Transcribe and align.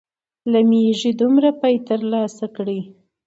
له 0.51 0.59
مېږې 0.69 1.11
دومره 1.21 1.49
پۍ 1.61 1.75
تر 1.87 1.99
لاسه 2.11 2.45
کړې. 2.55 2.79